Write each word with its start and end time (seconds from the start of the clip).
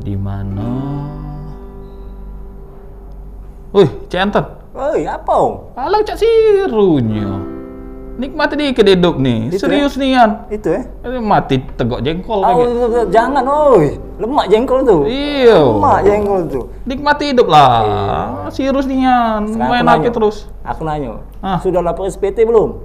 di 0.00 0.14
mana 0.14 0.70
Wih, 3.74 3.90
Cik 4.06 4.20
Anton. 4.20 4.44
Oi, 4.70 5.02
apa? 5.02 5.34
Kalau 5.74 5.98
Cak 6.06 6.14
Sirunya. 6.14 7.26
Nikmati 8.14 8.54
dikit 8.54 8.86
hidup 8.86 9.18
nih. 9.18 9.50
Itu 9.50 9.58
Serius 9.58 9.98
nih 9.98 10.14
Yan. 10.14 10.30
Itu 10.46 10.70
eh? 10.70 10.86
Eh, 11.02 11.18
Mati 11.18 11.58
tegok 11.74 11.98
jengkol 11.98 12.38
Oh, 12.38 12.62
lagi. 12.62 13.10
jangan, 13.10 13.42
oi. 13.42 13.98
Lemak 14.14 14.46
jengkol 14.46 14.86
tuh. 14.86 15.02
Iya. 15.02 15.58
Lemak 15.58 15.98
jengkol 16.06 16.40
tuh. 16.46 16.64
Nikmati 16.86 17.34
hidup 17.34 17.50
lah. 17.50 18.46
Serius 18.54 18.86
nih 18.86 19.02
Yan. 19.02 19.50
Sekarang 19.50 19.66
Main 19.66 19.82
aku 19.82 19.90
nanya. 19.98 20.10
terus. 20.14 20.36
Aku 20.62 20.86
nanya, 20.86 21.18
Ah. 21.42 21.58
sudah 21.58 21.82
lapor 21.82 22.06
SPT 22.06 22.46
belum? 22.46 22.78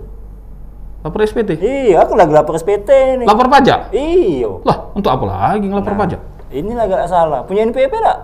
Lapor 0.99 1.23
SPT. 1.23 1.55
Iya, 1.57 2.03
aku 2.03 2.13
lagi 2.13 2.31
lapor 2.31 2.59
SPT 2.59 2.89
nih. 3.23 3.25
Lapor 3.25 3.47
pajak. 3.47 3.87
Iya. 3.89 4.51
Lah, 4.67 4.91
untuk 4.91 5.07
apa 5.07 5.23
lagi 5.23 5.63
ngelapor 5.63 5.95
Nah. 5.95 5.99
pajak? 6.03 6.21
Ini 6.49 6.71
lagi 6.75 6.91
gak 6.91 7.07
salah. 7.07 7.39
Punya 7.47 7.63
NPWP 7.63 7.93
tak? 7.95 8.17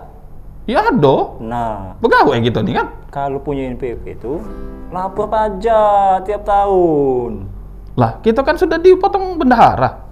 Ya 0.66 0.82
ada. 0.84 1.16
Nah, 1.38 1.94
Pegawai 1.96 2.36
gitu 2.42 2.58
nih 2.60 2.74
kan. 2.74 2.86
kalau 3.08 3.38
punya 3.38 3.70
NPWP 3.70 4.04
itu 4.12 4.42
lapor 4.90 5.30
pajak 5.30 6.26
tiap 6.26 6.42
tahun. 6.42 7.48
Lah, 7.96 8.20
kita 8.20 8.44
kan 8.44 8.58
sudah 8.58 8.76
dipotong 8.76 9.40
bendahara. 9.40 10.04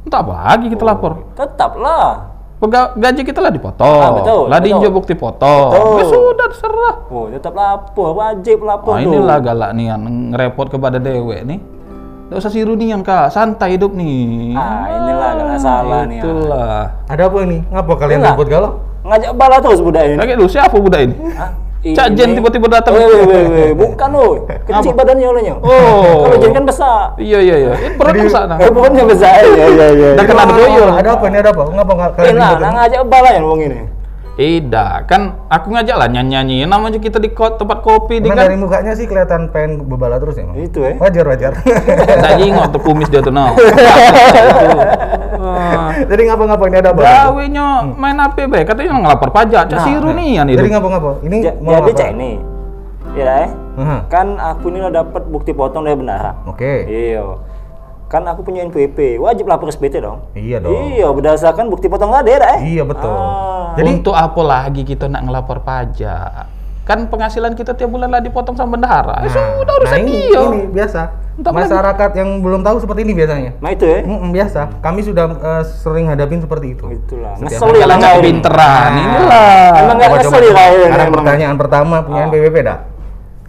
Untuk 0.00 0.16
apa 0.16 0.32
lagi 0.46 0.70
kita 0.70 0.86
lapor? 0.86 1.20
Tetaplah. 1.34 2.32
Pega 2.56 2.96
gaji 2.96 3.20
kita 3.20 3.44
lah 3.44 3.52
dipotong. 3.52 4.00
Ah, 4.00 4.12
betul, 4.16 4.42
lah 4.48 4.56
betul. 4.56 4.64
diinjak 4.64 4.92
bukti 4.94 5.12
potong. 5.12 5.68
Betul. 5.68 5.92
Ya 5.92 6.04
sudah 6.08 6.46
terserah. 6.48 6.94
Oh, 7.06 7.28
tetap 7.28 7.52
lapor, 7.52 8.16
wajib 8.16 8.64
lapor 8.64 8.96
Nah, 8.96 9.04
inilah 9.04 9.38
galak 9.44 9.70
nih 9.76 9.92
yang 9.92 10.00
ngerepot 10.32 10.72
kepada 10.72 10.96
dewek 10.96 11.44
nih. 11.44 11.60
Tidak 12.26 12.42
usah 12.42 12.50
siru 12.50 12.74
nih 12.74 12.90
yang 12.90 13.06
kak, 13.06 13.30
santai 13.30 13.78
hidup 13.78 13.94
nih. 13.94 14.50
Ah, 14.58 14.90
inilah 14.90 15.30
galak 15.38 15.58
salah 15.62 16.02
nih, 16.10 16.18
ah. 16.18 16.22
Itulah. 16.26 16.82
Ada 17.06 17.22
apa 17.30 17.38
ini? 17.46 17.58
Ngapa 17.70 17.92
kalian 17.94 18.18
Enggak. 18.18 18.34
ribut 18.34 18.48
galau? 18.50 18.72
Ngajak 19.06 19.32
bala 19.38 19.56
terus 19.62 19.78
budak 19.78 20.02
ini. 20.10 20.16
Lagi 20.18 20.32
lu 20.34 20.46
siapa 20.50 20.74
budak 20.74 21.00
ini? 21.06 21.14
Hah? 21.38 21.50
Cak 21.86 22.18
Jen 22.18 22.34
tiba-tiba 22.34 22.66
datang. 22.66 22.98
Weh, 22.98 23.06
weh, 23.06 23.44
weh. 23.46 23.70
Bukan, 23.78 24.10
woi. 24.10 24.42
Kecil 24.66 24.90
Apa? 24.90 25.06
badannya 25.06 25.26
olehnya. 25.30 25.54
Oh. 25.62 26.26
Kalau 26.26 26.36
Jen 26.42 26.50
kan 26.50 26.64
besar. 26.66 27.14
Iya 27.14 27.38
iya 27.38 27.56
iya. 27.62 27.72
Ini 27.78 27.94
perut 27.94 28.14
besar 28.26 28.50
nah. 28.50 28.58
Eh, 28.58 28.70
bukannya 28.74 29.04
besar. 29.06 29.46
Iya, 29.46 29.66
iya, 29.70 29.86
iya. 29.94 30.08
Dah 30.18 30.24
kena. 30.26 30.42
Ada 30.98 31.10
apa 31.14 31.24
ini? 31.30 31.36
Ada 31.38 31.50
apa? 31.54 31.62
Ngapa 31.70 31.92
kalian 32.18 32.34
ribut? 32.34 32.58
nah 32.58 32.70
ngajak 32.74 33.00
bala 33.06 33.30
ya 33.30 33.42
wong 33.46 33.60
ini. 33.62 33.78
Tidak, 34.36 35.08
kan 35.08 35.48
aku 35.48 35.72
ngajak 35.72 35.96
lah 35.96 36.08
nyanyi-nyanyi. 36.08 36.68
Namanya 36.68 37.00
kita 37.00 37.16
di 37.16 37.32
ko- 37.32 37.56
tempat 37.56 37.80
kopi 37.80 38.20
di 38.20 38.28
kan. 38.28 38.36
dari 38.38 38.52
mukanya 38.52 38.92
sih 38.92 39.08
kelihatan 39.08 39.48
pengen 39.48 39.80
bebala 39.82 40.20
terus 40.20 40.36
ya, 40.36 40.44
Mang? 40.44 40.60
Itu 40.60 40.84
eh. 40.84 41.00
Wajar, 41.00 41.24
wajar. 41.24 41.52
Saya 42.20 42.36
jingok 42.36 42.68
tuh 42.68 42.80
kumis 42.84 43.08
dia 43.08 43.24
tuh 43.24 43.32
nah. 43.32 43.56
Wah. 45.36 45.88
Jadi 45.98 46.22
ngapa-ngapa 46.28 46.64
ini 46.68 46.76
ada 46.76 46.90
apa? 46.92 47.00
Gawenya 47.00 47.66
main 47.90 48.16
HP 48.18 48.36
be, 48.44 48.60
katanya 48.62 48.92
ngelapor 48.98 49.32
pajak. 49.32 49.62
Cak 49.66 49.72
Nah, 49.72 49.86
siru 49.88 50.12
nih 50.12 50.28
yang 50.34 50.46
Jadi 50.46 50.68
ngapa-ngapa? 50.68 51.10
Ini 51.24 51.36
Ja- 51.40 51.56
mau 51.56 51.72
Jadi 51.72 51.80
apa? 51.82 51.96
cek 51.96 52.10
ini. 52.12 52.32
Iya 53.16 53.32
eh. 53.40 53.48
Aha. 53.76 53.96
Kan 54.06 54.26
aku 54.36 54.68
ini 54.68 54.78
udah 54.80 54.92
dapat 54.94 55.22
bukti 55.26 55.56
potong 55.56 55.88
dari 55.88 55.96
bendahara. 55.96 56.36
Oke. 56.44 56.84
Iya. 56.84 57.24
Kan 58.06 58.22
aku 58.22 58.40
punya 58.40 58.62
NPWP, 58.62 59.18
wajib 59.18 59.50
lapor 59.50 59.66
SPT 59.66 59.98
dong. 59.98 60.30
Iya 60.32 60.62
dong. 60.62 60.94
Iya, 60.94 61.10
berdasarkan 61.10 61.66
bukti 61.66 61.90
potong 61.90 62.14
tadi 62.14 62.30
ya, 62.30 62.38
eh. 62.54 62.60
Iya 62.64 62.82
betul. 62.86 63.10
Ah. 63.10 63.74
Jadi 63.74 63.90
Untuk 63.98 64.14
apa 64.14 64.40
lagi 64.40 64.82
kita 64.82 65.10
nak 65.10 65.26
ngelapor 65.26 65.58
pajak? 65.60 66.46
Kan 66.86 67.10
penghasilan 67.10 67.58
kita 67.58 67.74
tiap 67.74 67.90
bulan 67.90 68.06
lah 68.08 68.22
dipotong 68.22 68.54
sama 68.54 68.78
bendahara. 68.78 69.26
Eh, 69.26 69.28
sudah 69.28 69.74
urusan 69.74 69.90
nah 69.90 69.98
ini, 69.98 70.30
dia. 70.30 70.38
ini 70.40 70.60
biasa. 70.70 71.00
Entah 71.36 71.50
Masyarakat 71.52 72.10
yang 72.14 72.40
belum 72.40 72.62
tahu 72.62 72.76
seperti 72.78 73.02
ini 73.02 73.12
biasanya. 73.12 73.50
Nah 73.58 73.70
itu 73.74 73.84
ya. 73.84 74.00
Mm, 74.06 74.30
biasa. 74.30 74.60
Kami 74.80 75.00
sudah 75.02 75.24
eh, 75.34 75.62
sering 75.66 76.06
hadapin 76.06 76.38
seperti 76.38 76.78
itu. 76.78 76.86
Itulah. 76.88 77.34
Lah 77.36 77.96
nggak 77.98 78.06
kau 78.06 78.22
ini. 78.22 78.24
pinteran, 78.24 78.88
Nah. 78.88 79.02
inilah. 79.02 79.70
Emang 79.82 79.96
nggak 79.98 80.10
lah 80.14 80.20
ini 80.22 80.46
Sekarang 80.46 80.94
emang. 81.02 81.16
pertanyaan 81.18 81.56
pertama 81.58 81.94
punya 82.00 82.20
Ah. 82.22 82.26
NPWP 82.30 82.56
dak? 82.62 82.78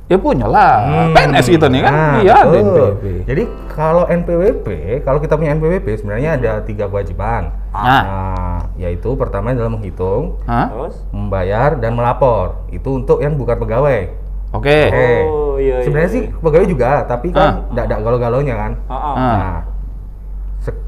Ya 0.08 0.16
punya 0.16 0.48
lah. 0.48 0.74
Hmm. 0.88 1.12
PNS 1.12 1.46
gitu 1.52 1.68
nih 1.68 1.82
kan. 1.84 1.92
Nah, 1.92 2.18
iya 2.24 2.36
ada. 2.48 2.56
NPWP. 2.56 3.04
Jadi 3.28 3.44
kalau 3.68 4.04
NPWP, 4.08 4.68
kalau 5.04 5.20
kita 5.20 5.36
punya 5.36 5.52
NPWP 5.60 5.88
sebenarnya 6.00 6.40
ada 6.40 6.52
tiga 6.64 6.88
kewajiban. 6.88 7.52
Nah. 7.76 8.04
Nah, 8.08 8.60
yaitu 8.80 9.12
pertama 9.20 9.52
adalah 9.52 9.68
menghitung? 9.68 10.40
Terus? 10.48 10.96
membayar 11.12 11.76
dan 11.76 12.00
melapor. 12.00 12.64
Itu 12.72 13.04
untuk 13.04 13.20
yang 13.20 13.36
bukan 13.36 13.60
pegawai. 13.60 14.28
Oke. 14.56 14.80
Oke. 14.88 15.12
Oh, 15.28 15.60
iya, 15.60 15.84
iya, 15.84 15.84
Sebenarnya 15.84 16.10
iya. 16.10 16.16
sih 16.16 16.24
pegawai 16.40 16.68
juga, 16.72 16.92
tapi 17.04 17.36
kan 17.36 17.68
tidak 17.68 17.84
ada 17.92 17.96
galau-galaunya 18.00 18.56
kan. 18.56 18.72
Ah, 18.88 18.96
ah. 18.96 19.12
Ah. 19.12 19.16
Nah, 19.20 19.58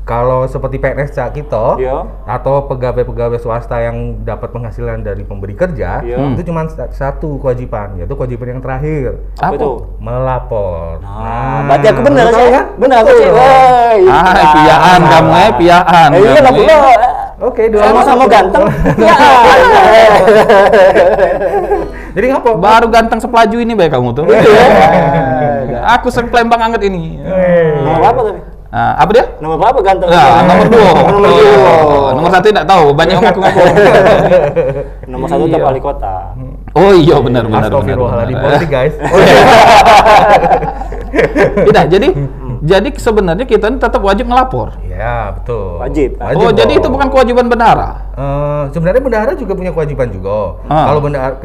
kalau 0.02 0.44
seperti 0.44 0.78
PNS 0.78 1.12
Cak 1.12 1.28
kita 1.32 1.76
Iya. 1.76 2.02
atau 2.26 2.66
pegawai-pegawai 2.66 3.38
swasta 3.38 3.78
yang 3.78 4.22
dapat 4.22 4.50
penghasilan 4.50 5.00
dari 5.00 5.22
pemberi 5.22 5.54
kerja, 5.54 6.00
Iya. 6.00 6.16
itu 6.34 6.42
cuma 6.44 6.66
sa- 6.66 6.90
satu 6.90 7.38
kewajiban, 7.38 7.96
yaitu 7.96 8.12
kewajiban 8.12 8.52
yang 8.52 8.60
terakhir, 8.60 9.16
Apa 9.36 9.48
Apa? 9.48 9.56
itu? 9.56 9.70
melapor. 10.00 10.86
Nah, 11.00 11.58
berarti 11.66 11.86
aku 11.88 12.00
benar 12.02 12.24
betul 12.26 12.40
sih 12.40 12.52
kan? 12.52 12.66
Benar 12.76 12.96
aku 13.00 13.10
sih. 13.14 13.28
Woi. 13.30 14.00
Ah, 14.06 14.34
piaan 14.56 15.00
kamu 15.04 15.32
eh, 15.32 15.52
piaan. 15.58 16.08
Eh, 16.10 16.20
iya 16.20 16.42
pula. 16.50 16.76
eh. 16.90 16.98
Oke, 17.40 17.62
dua 17.72 17.82
Sama-sama 17.86 18.24
satu. 18.28 18.30
ganteng. 18.30 18.64
Ya. 19.00 19.16
Jadi 22.10 22.26
ngapa? 22.28 22.50
Baru 22.58 22.88
ganteng 22.90 23.20
sepelaju 23.22 23.56
ini 23.56 23.74
baik 23.74 23.92
kamu 23.94 24.10
tuh. 24.12 24.26
Iya. 24.28 25.80
Aku 25.96 26.10
sepelembang 26.10 26.60
anget 26.60 26.82
ini. 26.84 27.22
Berapa 27.96 28.20
tapi? 28.26 28.40
Ah, 28.70 29.02
apa 29.02 29.10
dia? 29.18 29.26
Nomor 29.42 29.58
berapa 29.58 29.82
ganteng? 29.82 30.14
Nah, 30.14 30.46
nomor 30.46 30.70
dua. 30.70 30.90
Nomor 31.10 31.26
dua. 31.26 31.42
Oh, 31.90 32.10
nomor 32.14 32.30
satu 32.30 32.54
tidak 32.54 32.70
tahu. 32.70 32.94
Banyak 32.94 33.18
yang 33.18 33.26
ngaku-ngaku. 33.26 33.60
Nomor 35.10 35.26
satu 35.26 35.42
Iya. 35.42 35.58
tetap 35.58 35.66
wali 35.74 35.82
kota. 35.82 36.16
Oh 36.78 36.94
iya 36.94 37.18
benar 37.18 37.50
benar 37.50 37.66
benar. 37.66 37.74
Astagfirullahaladzim, 37.74 38.36
benar. 38.38 38.46
politik 38.46 38.70
guys. 38.70 38.94
Tidak, 41.66 41.86
jadi 41.90 42.08
jadi 42.62 42.90
sebenarnya 42.94 43.46
kita 43.50 43.74
ini 43.74 43.82
tetap 43.82 44.06
wajib 44.06 44.30
ngelapor. 44.30 44.78
Ya 45.00 45.32
betul. 45.32 45.80
Wajib. 45.80 46.20
oh, 46.20 46.52
jadi 46.52 46.74
itu 46.76 46.88
bukan 46.92 47.08
kewajiban 47.08 47.48
bendahara. 47.48 48.12
Eh, 48.20 48.64
sebenarnya 48.76 49.00
bendahara 49.00 49.32
juga 49.32 49.56
punya 49.56 49.72
kewajiban 49.72 50.12
juga. 50.12 50.60
Ah. 50.68 50.92
Kalau 50.92 51.00
bendahara 51.00 51.40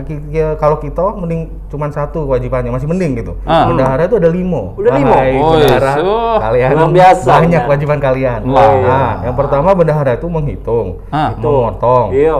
kalau 0.59 0.77
kita 0.83 1.05
mending 1.15 1.41
cuma 1.71 1.87
satu 1.87 2.27
kewajibannya 2.27 2.75
masih 2.75 2.91
mending 2.91 3.15
gitu. 3.15 3.39
Ah. 3.47 3.71
Bendahara 3.71 4.11
itu 4.11 4.19
ada 4.19 4.27
limo. 4.27 4.75
Udah 4.75 4.91
limo? 4.93 5.15
Wahai 5.15 5.39
Oh, 5.39 5.55
bendahara, 5.55 5.93
yes. 5.95 6.03
Oh. 6.03 6.37
kalian 6.43 6.69
Luar 6.75 6.91
biasa. 6.91 7.31
banyak 7.31 7.61
kewajiban 7.63 7.99
kalian. 8.03 8.41
Wah. 8.51 8.71
Nah, 8.75 9.13
yang 9.23 9.37
pertama 9.39 9.71
bendahara 9.71 10.19
itu 10.19 10.27
menghitung, 10.27 10.99
Ah. 11.15 11.31
memotong, 11.39 12.11
Iya. 12.11 12.39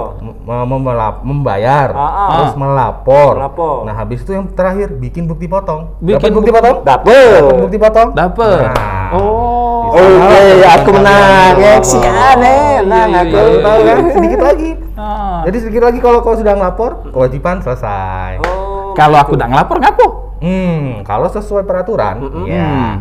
membayar, 1.23 1.89
Ah, 1.95 2.03
ah. 2.03 2.29
terus 2.35 2.55
melapor. 2.59 3.33
Melapor. 3.39 3.77
Nah, 3.87 3.95
habis 3.95 4.19
itu 4.19 4.35
yang 4.35 4.51
terakhir 4.51 4.91
bikin 4.93 5.31
bukti 5.31 5.47
potong. 5.47 5.95
Bikin 6.01 6.19
Dapat 6.19 6.35
bukti 6.35 6.51
bukti- 6.51 6.59
potong? 6.59 6.77
Dapet. 6.83 7.39
Dapat 7.39 7.57
bukti 7.61 7.79
potong? 7.79 8.09
Dapat. 8.13 8.59
Nah. 8.67 9.09
Oh. 9.15 9.74
Oke, 9.95 10.43
aku 10.67 10.91
menang. 10.91 11.55
Ya, 11.63 11.75
sian 11.79 12.39
eh. 12.43 12.83
Menang 12.83 13.09
Iya, 13.15 13.21
aku. 13.23 13.37
iya, 13.39 13.43
iya. 13.47 13.63
Tahu 13.63 13.79
kan? 13.87 13.97
Sedikit 14.11 14.41
lagi. 14.43 14.71
Ah. 14.99 15.41
Jadi 15.47 15.57
sedikit 15.63 15.83
lagi 15.87 15.99
kalau 16.03 16.19
kau 16.27 16.35
sudah 16.35 16.55
ngelapor, 16.59 17.15
kewajiban 17.15 17.63
selesai. 17.63 18.43
Oh. 18.43 18.91
Kalau 18.99 19.19
aku 19.19 19.39
tidak 19.39 19.55
ngelapor 19.55 19.77
ngaku. 19.79 20.09
Hmm, 20.43 21.07
kalau 21.07 21.31
sesuai 21.31 21.65
peraturan, 21.65 22.21
ya. 22.45 22.69
Hmm. 22.69 22.95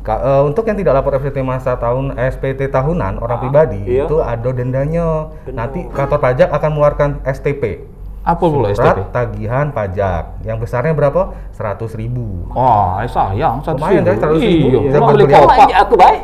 Ka- 0.00 0.20
eh, 0.20 0.42
untuk 0.48 0.64
yang 0.64 0.80
tidak 0.80 0.96
lapor 0.96 1.12
SPT 1.20 1.44
masa 1.44 1.76
tahun 1.76 2.16
SPT 2.16 2.72
tahunan 2.72 3.20
orang 3.20 3.36
pribadi 3.36 3.84
iya. 3.84 4.08
itu 4.08 4.16
ada 4.24 4.48
dendanya. 4.48 5.28
Nanti 5.52 5.84
kantor 5.92 6.18
pajak 6.24 6.48
akan 6.48 6.68
mengeluarkan 6.72 7.10
STP. 7.28 7.84
Apa 8.24 8.40
pula 8.40 8.72
STP? 8.72 8.80
Surat 8.80 8.96
tagihan 9.12 9.68
pajak. 9.72 10.40
Yang 10.44 10.58
besarnya 10.64 10.92
berapa? 10.96 11.36
100.000 11.52 12.00
ribu. 12.00 12.48
Oh, 12.52 12.96
sayang 13.04 13.60
satu 13.60 13.76
Lumayan, 13.76 14.04
kan, 14.04 14.16
100 14.36 14.40
ribu. 14.40 14.66
Iya, 14.88 14.98
beli 15.04 15.24
kopak. 15.28 15.68
aku 15.68 15.94
baik? 16.00 16.20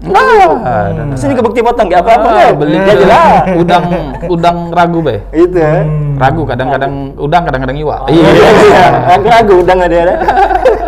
Ah, 0.00 0.88
Sini 1.12 1.36
ke 1.36 1.44
bukti 1.44 1.60
potong 1.60 1.84
nggak 1.84 2.00
apa-apa 2.00 2.28
Ah, 2.30 2.50
beli 2.56 2.80
Jadi 2.80 3.04
lah. 3.04 3.44
udang 3.52 3.84
udang 4.26 4.56
ragu 4.72 5.04
be. 5.04 5.20
Itu 5.30 5.56
ya. 5.56 5.84
Ragu 6.16 6.42
kadang-kadang 6.44 6.92
udang 7.16 7.42
kadang-kadang 7.44 7.76
iwa. 7.76 8.08
Iya, 8.08 8.28
iya. 8.32 8.84
Aku 9.12 9.26
ragu 9.34 9.54
udah 9.60 9.74
nggak 9.74 9.90
ada. 9.90 10.14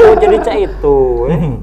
Oh, 0.02 0.18
jadi 0.18 0.34
cak 0.34 0.56
itu. 0.58 0.98
eh. 1.30 1.54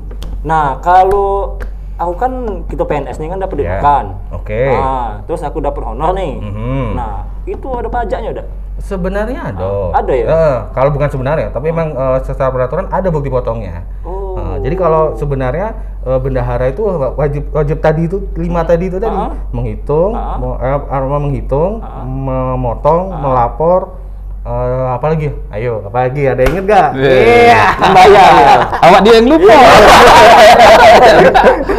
Nah, 0.42 0.80
kalau 0.80 1.60
aku 1.98 2.14
kan 2.16 2.32
kita 2.66 2.88
PNS 2.88 3.20
nih 3.20 3.28
kan 3.28 3.36
dapat 3.38 3.56
makan. 3.60 4.06
Oke. 4.32 4.64
Nah, 4.72 5.20
terus 5.28 5.44
aku 5.44 5.60
dapat 5.60 5.84
honor 5.84 6.16
nih. 6.16 6.40
Mhm. 6.40 6.96
Nah, 6.96 7.28
itu 7.44 7.68
ada 7.68 7.92
pajaknya 7.92 8.32
udah. 8.32 8.46
Sebenarnya 8.80 9.52
ada. 9.52 9.92
Ada 9.92 10.14
ya? 10.16 10.26
Eh, 10.26 10.56
kalau 10.72 10.88
bukan 10.90 11.12
sebenarnya, 11.12 11.52
tapi 11.52 11.68
memang 11.68 11.92
eh, 11.92 12.18
secara 12.24 12.48
peraturan 12.48 12.88
ada 12.88 13.12
bukti 13.12 13.28
potongnya. 13.28 13.84
Oh. 14.08 14.19
Jadi 14.60 14.76
kalau 14.76 15.14
sebenarnya 15.14 15.68
eh, 16.00 16.16
bendahara 16.16 16.68
itu 16.68 16.80
wajib 17.14 17.52
wajib 17.52 17.78
tadi 17.80 18.08
itu 18.08 18.18
lima 18.34 18.64
tadi 18.64 18.88
itu 18.88 18.98
tadi 18.98 19.12
Ah. 19.12 19.36
menghitung, 19.50 20.12
Ah. 20.12 20.36
mo- 20.36 20.56
eh, 20.56 20.80
aroma 20.88 21.20
menghitung, 21.20 21.84
memotong, 22.06 23.20
melapor, 23.20 23.99
eh, 24.42 24.52
apa 24.90 25.06
lagi? 25.08 25.28
Ayo, 25.50 25.84
apa 25.84 25.98
lagi? 26.04 26.22
Ada 26.26 26.42
yang 26.42 26.52
inget 26.54 26.66
gak? 26.66 26.88
Iya. 26.96 27.64
Membayar. 27.78 28.58
Awak 28.80 29.00
dia 29.02 29.14
yang 29.16 29.28
lupa. 29.28 29.56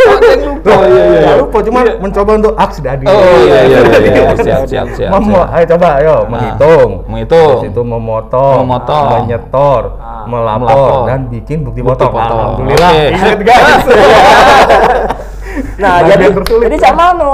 Awak 0.01 0.19
dia 0.21 0.31
yang 0.31 0.43
lupa. 0.47 0.71
Oh 0.71 0.81
Iya, 0.81 1.03
iya, 1.03 1.21
iya. 1.21 1.33
lupa, 1.41 1.59
cuma 1.61 1.81
mencoba 1.99 2.31
untuk 2.37 2.55
aks 2.55 2.77
dari. 2.79 3.05
Oh 3.05 3.17
iya 3.41 3.61
iya 3.65 3.79
iya. 3.81 3.99
iya. 3.99 4.31
Siap 4.45 4.63
siap 4.67 4.87
siap. 4.93 5.11
Memo, 5.11 5.41
ayo 5.47 5.65
coba, 5.67 5.89
ayo 5.99 6.15
menghitung. 6.27 6.91
menghitung. 7.09 7.51
Habis 7.59 7.71
itu 7.71 7.83
memotong, 7.83 8.57
Memotong. 8.63 9.07
menyetor, 9.19 9.83
Ah. 9.97 10.25
melapor, 10.29 10.69
Melapor. 10.69 11.09
dan 11.09 11.21
bikin 11.29 11.59
bukti, 11.65 11.81
Bukti 11.81 11.97
potong. 11.97 12.13
potong. 12.13 12.39
Alhamdulillah. 12.61 12.93
Oke. 12.93 13.07
Ingat 13.11 13.39
guys. 13.41 13.85
Nah, 15.77 16.05
jadi 16.05 16.25
tersulit 16.33 16.67
jadi 16.67 16.77
tuh. 16.77 16.85
sama 16.87 17.05
no 17.15 17.33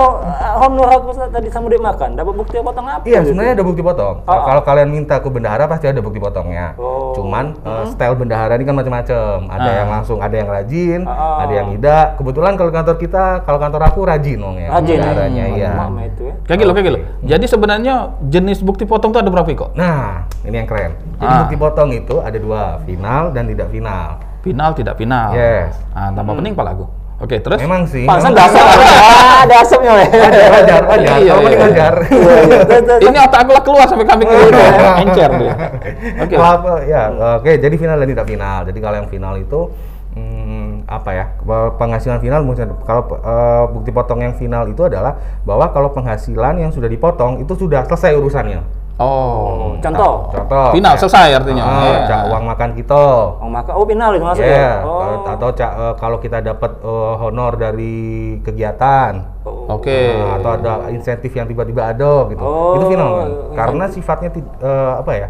honor 0.57 0.89
aku 0.89 1.09
tadi 1.29 1.49
sama 1.51 1.67
dia 1.69 1.81
makan, 1.81 2.09
dapat 2.15 2.35
bukti 2.35 2.55
potong 2.59 2.87
apa? 2.87 3.05
Iya, 3.05 3.19
gitu? 3.21 3.27
sebenarnya 3.33 3.53
ada 3.57 3.65
bukti 3.65 3.83
potong. 3.83 4.17
Oh, 4.23 4.31
oh. 4.31 4.43
Kalau 4.47 4.63
kalian 4.63 4.89
minta 4.89 5.17
ke 5.19 5.29
bendahara 5.29 5.65
pasti 5.67 5.87
ada 5.87 6.01
bukti 6.01 6.19
potongnya. 6.19 6.75
Oh. 6.77 7.13
Cuman 7.13 7.55
eh, 7.59 7.85
style 7.91 8.17
bendahara 8.17 8.57
ini 8.57 8.65
kan 8.65 8.75
macam-macam. 8.75 9.37
Ada 9.47 9.67
Ah. 9.67 9.75
yang 9.83 9.89
langsung, 9.91 10.19
ada 10.21 10.35
yang 10.35 10.49
rajin, 10.49 11.01
Oh, 11.05 11.37
ada 11.43 11.53
yang 11.53 11.69
tidak. 11.75 12.07
Kebetulan 12.17 12.53
kalau 12.55 12.71
kantor 12.71 12.97
kita, 12.97 13.25
kalau 13.43 13.59
kantor 13.59 13.83
aku 13.85 14.01
rajin 14.03 14.39
dong 14.39 14.57
ya. 14.57 14.69
Rajin. 14.71 14.99
bendaharanya 14.99 15.45
Hmm, 15.47 15.59
iya. 15.59 15.71
Ya. 15.77 15.87
Kayak 16.47 16.59
gitu, 16.63 16.71
kayak 16.73 16.87
gitu. 16.87 16.99
Jadi 17.27 17.45
sebenarnya 17.47 17.95
jenis 18.23 18.59
bukti 18.63 18.85
potong 18.85 19.11
itu 19.11 19.19
ada 19.19 19.31
berapa 19.31 19.49
kok? 19.49 19.71
Nah, 19.75 20.25
ini 20.43 20.57
yang 20.57 20.69
keren. 20.69 20.93
Jadi 21.17 21.27
Ah. 21.29 21.39
bukti 21.45 21.57
potong 21.57 21.91
itu 21.93 22.17
ada 22.21 22.39
dua, 22.39 22.79
final 22.83 23.31
dan 23.31 23.45
tidak 23.47 23.69
final. 23.69 24.21
Final 24.41 24.71
tidak 24.73 24.95
final. 24.95 25.35
Yes. 25.35 25.75
Ah, 25.91 26.15
tambah 26.15 26.39
pening 26.39 26.55
pala 26.55 26.71
aku. 26.73 26.87
Oke, 27.17 27.41
terus? 27.41 27.57
Memang 27.65 27.89
sih. 27.89 28.05
Memang- 28.05 28.37
dasar 28.37 28.61
ah, 28.77 29.49
ada 29.49 29.55
asapnya 29.65 29.93
weh. 29.97 30.09
Wajar, 30.13 30.51
wajar, 30.53 30.81
wajar. 30.85 31.17
Iya, 31.17 31.33
Kalau 31.33 31.41
iya. 31.41 31.45
mending 31.49 31.63
wajar. 31.65 31.95
Ini 33.09 33.19
otak 33.25 33.41
aku 33.41 33.51
lah 33.57 33.63
keluar 33.65 33.87
sampai 33.89 34.05
kambing 34.05 34.29
keluar. 34.29 34.53
Encer 35.01 35.31
dia. 35.41 35.55
Oke. 36.21 36.35
Apa- 36.37 36.85
ya, 36.85 37.03
oke. 37.41 37.53
Jadi 37.57 37.75
final 37.75 37.97
dan 37.97 38.09
tidak 38.13 38.27
final. 38.29 38.59
Jadi 38.69 38.79
kalau 38.79 38.97
yang 39.01 39.09
final 39.09 39.35
itu 39.35 39.61
hmm, 40.13 40.85
apa 40.85 41.11
ya? 41.11 41.25
Penghasilan 41.81 42.21
final 42.21 42.45
maksudnya 42.45 42.77
kalau 42.85 43.03
eh, 43.09 43.65
bukti 43.73 43.91
potong 43.91 44.21
yang 44.21 44.37
final 44.37 44.69
itu 44.69 44.85
adalah 44.85 45.17
bahwa 45.41 45.73
kalau 45.73 45.97
penghasilan 45.97 46.61
yang 46.61 46.69
sudah 46.69 46.87
dipotong 46.87 47.41
itu 47.41 47.57
sudah 47.57 47.89
selesai 47.89 48.13
urusannya. 48.13 48.61
Oh. 48.97 49.77
Contoh. 49.77 50.33
Contoh. 50.33 50.73
Final 50.73 50.97
kayak, 50.97 51.01
selesai 51.05 51.29
artinya. 51.37 51.65
ah, 51.69 51.85
Iya. 51.85 51.99
cak 52.09 52.21
uang 52.33 52.45
makan 52.49 52.71
kita. 52.73 53.03
Oh, 53.37 53.45
maka 53.45 53.77
oh 53.77 53.85
final 53.85 54.17
itu 54.17 54.25
maksudnya. 54.25 54.57
Ya, 54.57 54.73
Oh. 54.89 54.96
Atau 55.37 55.49
cak, 55.51 55.73
eh, 55.75 55.95
kalau 55.97 56.19
kita 56.19 56.41
dapat 56.41 56.73
eh, 56.79 57.15
honor 57.19 57.53
dari 57.55 57.97
kegiatan, 58.41 59.37
Oke. 59.67 60.15
Nah, 60.15 60.39
atau 60.39 60.51
ada 60.53 60.73
insentif 60.89 61.31
yang 61.31 61.45
tiba-tiba 61.45 61.89
ada 61.89 62.27
gitu. 62.27 62.39
Oh, 62.39 62.75
itu 62.77 62.85
final 62.89 63.11
kan? 63.13 63.27
iya. 63.27 63.55
Karena 63.55 63.85
sifatnya 63.87 64.31
ti- 64.31 64.43
eh, 64.59 64.93
apa 64.97 65.13
ya? 65.13 65.29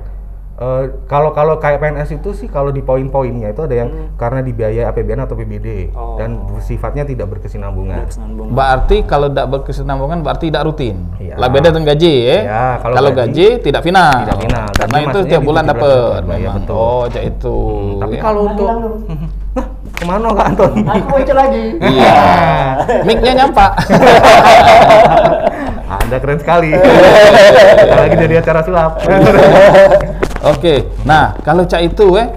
eh, 0.56 0.82
kalau 1.05 1.31
kalau 1.31 1.56
kayak 1.56 1.79
PNS 1.79 2.11
itu 2.14 2.32
sih 2.32 2.44
kalau 2.47 2.69
di 2.69 2.81
poin-poinnya 2.81 3.49
itu 3.50 3.61
ada 3.61 3.76
yang 3.76 3.88
karena 4.14 4.41
dibiayai 4.41 4.85
APBN 4.87 5.20
atau 5.23 5.37
PBD 5.37 5.88
Hmm. 5.88 5.97
Oh. 5.97 6.17
dan 6.17 6.31
sifatnya 6.58 7.05
tidak 7.05 7.29
berkesinambungan. 7.31 8.05
Berkesinambungan. 8.05 8.53
Berarti 8.53 8.97
kalau 9.03 9.29
tidak 9.29 9.47
berkesinambungan 9.50 10.19
berarti 10.20 10.49
tidak 10.49 10.64
rutin. 10.64 10.97
Iya. 11.17 11.37
Lah 11.37 11.49
beda 11.50 11.69
dengan 11.69 11.87
gaji 11.87 12.12
ya. 12.23 12.38
Iya, 12.43 12.64
kalau 12.79 12.94
kalau 12.94 13.11
gaji, 13.11 13.29
gaji, 13.53 13.64
tidak 13.64 13.82
final. 13.85 14.12
tidak 14.19 14.38
final. 14.38 14.67
Karena 14.75 14.99
itu 15.03 15.19
tiap 15.29 15.43
bulan 15.43 15.62
17 15.62 15.70
dapat 15.70 15.93
iya, 16.17 16.25
memang. 16.26 16.55
betul. 16.58 16.76
Oh, 16.79 17.03
cak 17.06 17.25
itu. 17.26 17.56
Tapi 18.00 18.14
Ya. 18.14 18.23
kalau 18.23 18.41
untuk 18.47 18.69
ke 20.06 20.12
mana 20.14 20.29
Kak 20.31 20.47
Anton? 20.55 20.73
Aku 20.87 21.14
itu 21.19 21.32
lagi. 21.35 21.64
Iya. 21.82 22.14
Mic-nya 23.06 23.32
nyampak. 23.43 23.73
Anda 26.06 26.17
keren 26.23 26.38
sekali. 26.38 26.70
Kita 26.70 27.97
lagi 27.99 28.14
dari 28.14 28.35
acara 28.38 28.62
sulap. 28.62 29.03
Oke. 30.55 30.87
Nah, 31.03 31.35
kalau 31.43 31.67
cak 31.67 31.82
itu 31.82 32.14
eh 32.14 32.31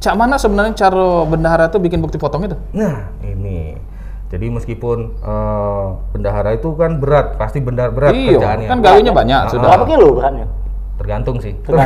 Cak 0.00 0.16
mana 0.16 0.40
sebenarnya 0.40 0.72
cara 0.72 1.28
bendahara 1.28 1.68
itu 1.68 1.76
bikin 1.76 2.00
bukti 2.00 2.16
potong 2.16 2.48
itu? 2.48 2.56
Nah, 2.72 3.12
ini. 3.20 3.76
Jadi 4.32 4.46
meskipun 4.48 5.12
eh, 5.20 5.86
bendahara 6.14 6.56
itu 6.56 6.72
kan 6.72 6.96
berat, 6.96 7.36
pasti 7.36 7.60
benar 7.60 7.92
berat 7.92 8.16
Iya, 8.16 8.38
kerjaannya. 8.38 8.68
kan 8.70 8.78
gawainya 8.80 9.12
banyak 9.12 9.40
Ah, 9.44 9.50
sudah. 9.50 9.68
Berapa 9.68 9.84
kilo 9.84 10.06
beratnya? 10.16 10.46
Tergantung 11.00 11.40
sih. 11.40 11.56
Oh, 11.64 11.80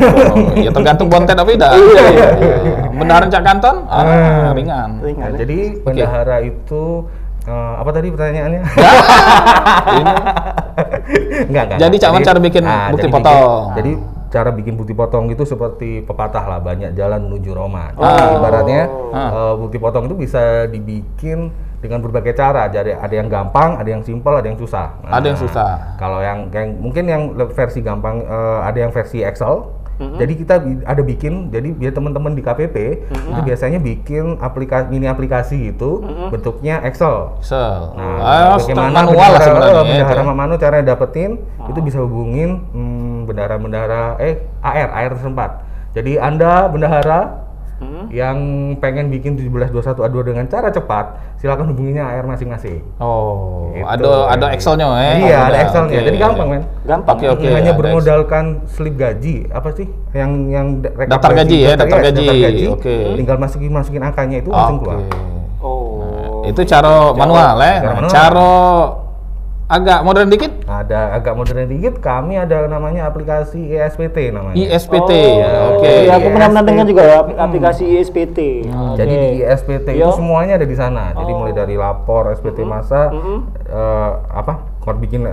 ya 0.59 0.75
tergantung 0.75 1.07
bontet 1.07 1.39
apa 1.39 1.47
tidak. 1.47 1.71
Iya, 1.71 2.03
iya, 2.11 2.27
iya. 2.35 2.77
Bendaharan 2.91 3.31
Cak 3.31 3.43
Kanton? 3.43 3.77
Ah, 3.87 4.51
ringan. 4.51 4.91
Nah, 4.99 5.07
Ringan. 5.07 5.31
ya? 5.31 5.39
jadi 5.39 5.59
bendahara 5.79 6.37
itu 6.43 7.07
eh, 7.47 7.75
apa 7.79 7.91
tadi 7.91 8.11
pertanyaannya? 8.11 8.63
Enggak, 11.47 11.65
enggak. 11.71 11.79
Jadi, 11.79 11.97
Cak, 11.97 12.11
Man, 12.11 12.23
cara 12.23 12.39
bikin 12.41 12.63
ah, 12.65 12.91
bukti 12.91 13.07
jadi 13.07 13.15
potong. 13.15 13.65
jadi 13.77 13.93
cara 14.27 14.51
bikin 14.51 14.75
bukti 14.75 14.93
potong 14.93 15.25
itu 15.31 15.45
seperti 15.47 16.03
pepatah 16.03 16.43
lah, 16.45 16.59
banyak 16.59 16.91
jalan 16.93 17.31
menuju 17.31 17.55
Roma. 17.55 17.95
Jadi 17.95 18.03
Oh. 18.25 18.37
ibaratnya 18.37 18.81
Ah. 19.15 19.31
eh, 19.31 19.55
bukti 19.57 19.79
potong 19.79 20.11
itu 20.11 20.17
bisa 20.19 20.67
dibikin 20.67 21.55
dengan 21.85 22.01
berbagai 22.01 22.33
cara. 22.33 22.65
Jadi 22.67 22.97
ada 22.97 23.13
yang 23.13 23.29
gampang, 23.29 23.77
ada 23.77 23.87
yang 23.87 24.01
simpel, 24.01 24.33
ada 24.33 24.49
yang 24.49 24.57
susah. 24.57 24.97
Nah, 24.99 25.21
Ada 25.21 25.27
yang 25.29 25.39
susah. 25.39 25.71
Kalau 25.95 26.19
yang, 26.19 26.49
yang 26.49 26.81
mungkin 26.81 27.05
yang 27.05 27.23
versi 27.53 27.79
gampang 27.79 28.25
eh, 28.25 28.59
ada 28.65 28.79
yang 28.81 28.89
versi 28.89 29.21
Excel. 29.21 29.69
Jadi 29.95 30.35
kita 30.35 30.59
ada 30.83 31.07
bikin, 31.07 31.55
jadi 31.55 31.71
biar 31.71 31.95
teman-teman 31.95 32.35
di 32.35 32.43
KPP 32.43 32.77
itu 33.07 33.41
biasanya 33.47 33.79
bikin 33.79 34.43
aplikasi 34.43 34.91
mini 34.91 35.07
aplikasi 35.07 35.71
itu 35.71 36.03
bentuknya 36.35 36.83
Excel. 36.83 37.39
sel. 37.39 37.95
Nah, 37.95 38.19
ah, 38.19 38.59
bagaimana 38.59 38.91
manual 38.91 39.15
lah 39.15 39.39
bendahara- 39.39 39.47
sebenarnya. 39.87 40.03
eh, 40.03 40.19
ya. 40.19 40.25
Mamano 40.27 40.55
caranya 40.59 40.85
dapetin 40.91 41.39
itu 41.71 41.79
bisa 41.79 42.03
hubungin 42.03 42.67
hmm, 42.75 43.31
bendahara-bendahara 43.31 44.19
eh 44.19 44.35
AR 44.59 44.91
AR 44.91 45.15
setempat. 45.15 45.51
Jadi 45.95 46.19
Anda 46.19 46.67
bendahara 46.67 47.21
Hmm? 47.85 48.07
yang 48.09 48.39
pengen 48.79 49.09
bikin 49.09 49.35
1721 49.35 49.75
A2 50.01 50.17
dengan 50.25 50.45
cara 50.47 50.69
cepat, 50.69 51.05
silakan 51.37 51.71
hubunginya 51.71 52.07
AR 52.07 52.25
masing-masing. 52.25 52.81
Oh, 52.97 53.69
Gitu. 53.71 53.85
ada 53.85 54.11
ada 54.31 54.47
Excelnya 54.51 54.87
eh. 54.95 55.17
Iya, 55.25 55.37
ada 55.37 55.47
Ada, 55.47 55.57
Excelnya. 55.63 55.93
oke. 55.93 56.05
Jadi 56.05 56.17
gampang, 56.17 56.49
men. 56.49 56.63
Gampang. 56.85 57.15
Oke, 57.15 57.27
oke. 57.29 57.47
Hanya 57.51 57.73
bermodalkan 57.73 58.45
slip 58.67 58.95
gaji, 58.95 59.49
apa 59.49 59.69
sih? 59.71 59.87
Yang 60.13 60.31
yang 60.49 60.67
Daftar 60.81 61.33
gaji 61.35 61.57
ya, 61.61 61.73
daftar 61.75 61.99
yes, 62.01 62.07
gaji. 62.43 62.65
Oke. 62.71 62.95
Tinggal 63.15 63.37
masukin 63.37 63.71
masukin 63.71 64.03
angkanya 64.03 64.37
itu 64.39 64.49
Excel. 64.49 64.57
langsung 64.57 64.79
keluar. 64.81 64.99
Oh. 65.59 66.43
Itu 66.45 66.61
cara 66.63 67.11
manual 67.11 67.57
ya. 67.57 67.75
cara 67.75 67.83
Nah, 67.83 67.95
manual. 67.97 68.11
cara 68.11 68.51
agak 69.65 70.01
modern 70.01 70.29
dikit 70.29 70.53
Ada 70.65 71.15
agak 71.15 71.35
modern 71.35 71.65
dikit, 71.67 71.99
kami 71.99 72.37
ada 72.37 72.65
namanya 72.67 73.05
aplikasi 73.05 73.65
E 73.67 73.77
ESPT 73.77 74.29
namanya. 74.29 74.53
ISPT. 74.55 75.13
Oh, 75.41 75.77
Oke. 75.77 75.93
Iya, 76.05 76.13
aku 76.15 76.29
pernah 76.29 76.49
pernah 76.49 76.61
ISPT. 76.61 76.69
dengar 76.69 76.85
juga 76.85 77.03
ya 77.03 77.17
apl- 77.19 77.39
aplikasi 77.39 77.85
ISPT. 77.97 78.39
Oke. 78.67 78.97
Jadi 78.97 79.15
di 79.15 79.29
ISPT 79.41 79.89
itu 79.91 80.05
Yo. 80.05 80.13
semuanya 80.13 80.57
ada 80.57 80.65
di 80.65 80.77
sana. 80.77 81.13
Jadi 81.13 81.33
mulai 81.33 81.53
dari 81.53 81.75
lapor 81.75 82.29
SPT 82.31 82.61
masa 82.63 83.09
Mm-mm. 83.09 83.39
eh, 83.65 84.11
apa? 84.31 84.61
Bikin 84.85 85.25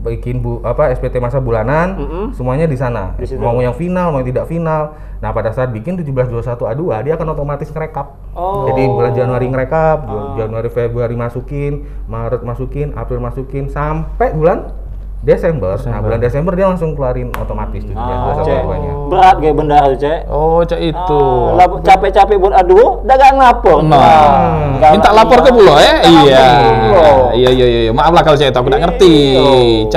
bikin 0.00 0.44
bu 0.44 0.60
apa 0.64 0.92
SPT 0.92 1.18
masa 1.20 1.40
bulanan 1.40 1.96
Mm-mm. 1.96 2.26
semuanya 2.36 2.68
di 2.68 2.76
sana. 2.76 3.16
Di. 3.16 3.36
Mau 3.36 3.58
yang 3.60 3.76
final, 3.76 4.12
mau 4.12 4.20
yang 4.20 4.28
tidak 4.32 4.46
final. 4.48 4.96
Nah, 5.16 5.32
pada 5.32 5.48
saat 5.50 5.72
bikin 5.72 5.96
1721 5.96 6.44
A2 6.76 6.82
dia 7.08 7.12
akan 7.16 7.32
otomatis 7.32 7.72
ngerekap. 7.72 8.06
Oh. 8.36 8.68
Jadi 8.68 8.84
bulan 8.84 9.12
Januari 9.16 9.46
ngerekap, 9.48 9.96
bulan 10.04 10.26
Januari 10.36 10.68
Februari 10.68 11.16
masukin, 11.16 11.88
Maret 12.06 12.44
masukin, 12.44 12.92
April 12.92 13.24
masukin 13.24 13.72
sampai 13.72 14.36
bulan 14.36 14.70
Desember. 15.16 15.74
Nah, 15.80 15.98
bulan 15.98 16.20
Desember 16.20 16.52
dia 16.52 16.66
langsung 16.66 16.92
keluarin 16.92 17.32
otomatis 17.32 17.82
1721 17.82 17.96
Ah, 17.96 18.34
Cek. 18.38 18.60
A2-nya. 18.62 18.92
Berat 19.06 19.36
kayak 19.40 19.54
benda 19.54 19.76
harus, 19.80 19.98
Cek. 19.98 20.20
Oh, 20.28 20.60
cak 20.62 20.78
itu. 20.78 21.22
Ah, 21.52 21.68
capek-capek 21.82 22.36
buat 22.36 22.54
adu, 22.54 23.00
dah 23.02 23.14
gak 23.14 23.32
ngapor. 23.34 23.78
Nah, 23.82 24.78
Gak 24.78 24.90
minta 24.92 25.10
lapor. 25.10 25.38
lapor 25.38 25.38
ke 25.42 25.50
Bulo 25.50 25.74
ya? 25.76 25.94
Iya. 26.04 26.46
lapor. 26.62 27.16
Iya, 27.32 27.50
iya, 27.50 27.66
iya. 27.66 27.90
Maaf 27.90 28.12
lah 28.12 28.22
kalau 28.22 28.36
saya 28.36 28.52
itu 28.52 28.58
aku 28.58 28.68
ngerti. 28.70 29.16
Iya. 29.34 29.88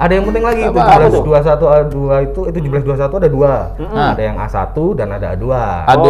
Eh, 0.00 0.04
ada 0.08 0.12
yang 0.16 0.24
penting 0.24 0.40
lagi, 0.40 0.62
Apa? 0.64 0.80
1721 1.12 1.60
A2 1.76 1.96
itu 2.24 2.40
itu 2.48 2.58
1721 2.72 3.20
ada 3.20 3.28
dua. 3.28 3.52
Mm-mm. 3.76 4.08
Ada 4.16 4.22
yang 4.24 4.36
A1 4.40 4.72
dan 4.96 5.08
ada 5.12 5.26
A2. 5.36 5.44
A2. 5.84 6.06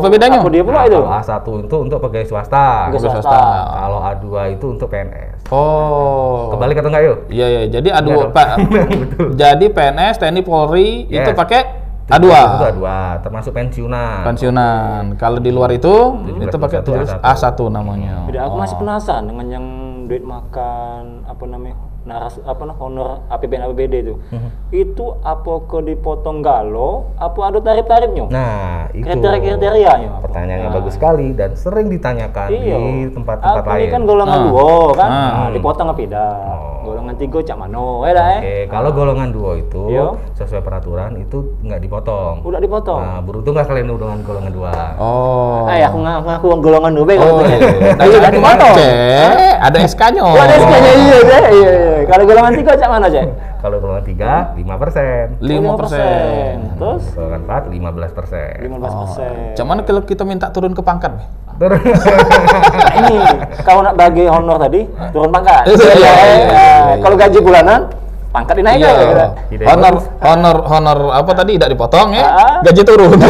Apa 0.00 0.06
bedanya? 0.08 0.38
Apa 0.40 0.48
dia 0.48 0.62
pula 0.64 0.80
Nah, 0.80 0.84
itu? 0.88 0.96
Kalau 0.96 1.12
A1 1.12 1.36
itu 1.60 1.76
untuk 1.76 1.98
pegawai 2.00 2.24
swasta. 2.26 2.66
Pegawai 2.88 3.04
swasta. 3.04 3.20
swasta. 3.20 3.40
Kalau 3.76 3.98
A2 4.00 4.24
itu 4.50 4.66
untuk 4.66 4.88
PNS. 4.88 5.38
Oh. 5.52 6.56
Kebalik 6.56 6.80
atau 6.80 6.88
enggak 6.88 7.04
yuk? 7.04 7.18
Iya, 7.28 7.46
iya. 7.46 7.60
Jadi 7.68 7.88
A2 7.92 8.00
Enggak 8.00 8.16
dong. 8.16 8.32
Pak. 8.32 8.48
Betul. 9.04 9.26
Jadi 9.36 9.66
PNS, 9.68 10.14
TNI, 10.16 10.40
Polri 10.40 10.88
itu 11.04 11.30
Yes. 11.30 11.36
pakai 11.36 11.60
Itu 12.04 12.16
A2. 12.16 12.28
A2, 12.32 12.80
termasuk 13.20 13.52
pensiunan. 13.52 14.24
Pensiunan. 14.24 15.16
Kalau 15.16 15.36
di 15.36 15.48
luar 15.48 15.68
itu 15.68 15.92
Jadi 16.16 16.48
itu 16.48 16.56
pakai 16.56 16.80
17 16.80 16.88
tulis 16.88 17.10
A1 17.12 17.44
namanya. 17.68 18.24
Tidak, 18.24 18.40
aku 18.40 18.56
masih 18.56 18.76
Oh. 18.76 18.80
penasaran 18.80 19.24
dengan 19.24 19.46
yang 19.48 19.66
duit 20.04 20.20
makan 20.20 21.24
apa 21.24 21.44
namanya 21.44 21.76
naras 22.04 22.36
apa 22.38 22.62
nah 22.62 22.76
honor 22.76 23.24
APBN 23.26 23.64
APBD 23.64 23.94
itu 24.02 24.14
Mhm. 24.26 24.48
itu 24.70 25.04
apa 25.20 25.52
ke 25.64 25.78
dipotong 25.82 26.38
galo 26.38 27.08
apa 27.16 27.38
ada 27.42 27.58
tarif 27.58 27.84
tarifnya 27.84 28.28
Nah, 28.28 28.88
itu 28.90 29.02
kriteria 29.02 29.40
kriterianya 29.40 30.08
apa? 30.10 30.18
pertanyaannya 30.22 30.68
Nah, 30.68 30.74
bagus 30.74 30.92
sekali 30.94 31.32
dan 31.32 31.50
sering 31.54 31.88
ditanyakan 31.88 32.48
iya 32.50 32.76
di 32.76 33.08
tempat-tempat 33.08 33.64
lain. 33.64 33.78
ini 33.78 33.86
kan 33.88 34.02
golongan 34.04 34.36
Ah. 34.36 34.44
dua 34.46 34.68
kan 34.94 35.10
Ah. 35.10 35.32
Nah, 35.34 35.50
dipotong 35.50 35.88
apa 35.88 36.04
dah 36.04 36.36
Oh. 36.46 36.73
Golongan 36.84 37.14
tiga 37.16 37.38
cak 37.40 37.56
mano 37.56 38.04
ya 38.04 38.12
dah 38.12 38.26
eh 38.28 38.38
Oke, 38.38 38.54
kalau 38.68 38.90
golongan 38.90 39.28
dua 39.28 39.50
itu 39.56 39.82
Iya. 39.88 40.06
sesuai 40.34 40.60
peraturan 40.60 41.16
itu 41.16 41.36
nggak 41.58 41.80
dipotong. 41.80 42.44
udah 42.44 42.60
dipotong 42.60 43.00
Nah, 43.00 43.18
beruntung 43.18 43.52
nggak 43.52 43.66
kalian 43.66 43.86
dengan 43.88 44.20
golongan 44.20 44.52
dua? 44.52 44.72
Oh. 44.96 45.64
Eh, 45.66 45.80
aku 45.80 45.96
ngaku, 45.98 46.22
ngaku 46.22 46.46
golongan 46.60 46.92
dua 46.92 47.04
baik 47.04 47.18
Oh, 47.18 47.24
kalau 47.24 47.42
iya. 47.42 47.58
Iya, 47.96 48.18
jadi 48.20 48.36
dipotong. 48.36 48.74
cek, 48.76 49.54
ada 49.58 49.78
SK-nya. 49.82 50.20
Oh, 50.20 50.34
ada 50.34 50.54
SK-nya 50.54 50.92
iya, 50.94 51.18
Cek. 51.24 51.44
Iya, 51.50 51.70
iya. 51.72 51.94
Kalau 52.04 52.22
golongan 52.22 52.52
tiga 52.54 52.72
cak 52.76 52.88
mana, 52.88 53.06
Cek? 53.08 53.26
Kalau 53.64 53.80
golongan 53.80 54.04
tiga, 54.04 54.52
lima 54.60 54.76
persen. 54.76 55.40
5%. 55.40 56.76
Terus 56.76 57.04
Golongan 57.16 57.40
empat, 57.48 57.62
lima 57.72 57.90
belas 57.96 58.12
persen. 58.12 58.60
15%. 58.60 59.56
Cuman 59.56 59.80
kalau 59.88 60.04
kita 60.04 60.20
minta 60.20 60.52
turun 60.52 60.76
ke 60.76 60.84
pangkat? 60.84 61.16
Terus, 61.56 61.80
Nah, 61.80 62.92
ini 63.00 63.16
kalau 63.64 63.80
nak 63.80 63.96
bagi 63.96 64.28
honor 64.28 64.60
tadi 64.60 64.84
turun 65.16 65.32
pangkat. 65.32 65.64
Iya, 65.72 65.80
iya, 65.80 65.96
Iya, 65.96 65.96
iya, 65.96 66.12
iya. 66.12 66.44
iya. 66.44 66.94
Kalau 67.00 67.16
gaji 67.16 67.38
bulanan 67.40 67.80
pangkat 68.36 68.54
dinaikkan 68.60 68.84
ya. 68.84 69.00
Iya. 69.00 69.26
Ide 69.48 69.64
Honor, 69.64 69.94
honor, 70.20 70.56
honor 70.68 70.98
apa 71.16 71.32
tadi 71.32 71.56
tidak 71.56 71.72
dipotong 71.72 72.08
ya? 72.12 72.24
Ah. 72.28 72.56
Gaji 72.60 72.82
turun. 72.84 73.16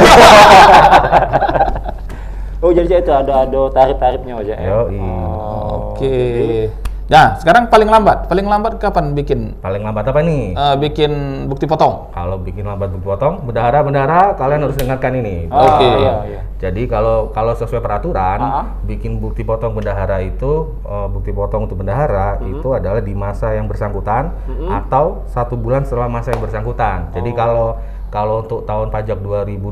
Oh, 2.64 2.72
jadi 2.72 2.96
itu 2.96 3.12
ada 3.12 3.44
ada 3.44 3.60
tarif-tarifnya 3.76 4.40
aja. 4.40 4.56
ya? 4.56 4.72
Oh. 4.72 5.92
Oke. 5.92 6.72
Nah, 7.04 7.36
sekarang 7.36 7.68
paling 7.68 7.84
lambat, 7.84 8.24
paling 8.26 8.48
lambat 8.48 8.80
kapan 8.80 9.12
bikin 9.12 9.52
Paling 9.60 9.84
lambat 9.84 10.08
apa 10.08 10.24
nih? 10.24 10.56
eh, 10.56 10.76
bikin 10.80 11.12
bukti 11.46 11.68
potong? 11.68 12.08
Kalau 12.10 12.40
bikin 12.40 12.64
lambat 12.64 12.88
dipotong, 12.90 13.44
bendahara-bendahara 13.44 14.32
kalian 14.34 14.64
harus 14.64 14.72
dengarkan 14.74 15.12
ini. 15.14 15.44
Oh, 15.48 15.60
Oke. 15.60 15.84
Iya, 15.84 16.14
iya. 16.24 16.40
Jadi 16.56 16.88
kalau 16.88 17.28
kalau 17.28 17.52
sesuai 17.52 17.78
peraturan, 17.78 18.40
Ah. 18.40 18.64
bikin 18.82 19.20
bukti 19.20 19.44
potong 19.44 19.76
bendahara 19.76 20.16
itu 20.18 20.80
eh, 20.80 21.06
bukti 21.06 21.28
potong 21.28 21.68
untuk 21.68 21.76
bendahara 21.76 22.40
Mm-hmm. 22.40 22.52
itu 22.56 22.68
adalah 22.72 23.00
di 23.00 23.12
masa 23.12 23.52
yang 23.52 23.68
bersangkutan 23.68 24.32
atau 24.66 25.28
satu 25.28 25.54
bulan 25.54 25.84
setelah 25.84 26.08
masa 26.08 26.32
yang 26.32 26.40
bersangkutan. 26.40 27.12
Jadi 27.12 27.30
Oh. 27.30 27.36
kalau 27.36 27.68
kalau 28.14 28.40
untuk 28.40 28.62
tahun 28.62 28.88
pajak 28.88 29.18
2020 29.18 29.66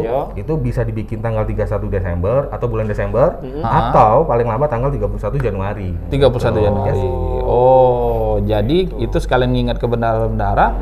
Ya. 0.00 0.30
itu 0.36 0.54
bisa 0.54 0.80
dibikin 0.80 1.18
tanggal 1.18 1.42
31 1.42 1.58
Desember 1.90 2.46
atau 2.48 2.66
bulan 2.66 2.86
Desember 2.86 3.26
Mm-hmm. 3.36 3.64
atau 3.64 4.22
paling 4.22 4.46
lambat 4.46 4.70
tanggal 4.70 4.88
31 4.88 5.10
Januari. 5.40 5.90
31 6.08 6.30
Januari. 6.62 7.02
Oh, 7.44 8.38
jadi 8.40 8.78
itu 8.94 9.16
sekalian 9.16 9.50
ngingat 9.50 9.76
ke 9.76 9.86
bendahara-bendahara 9.86 10.76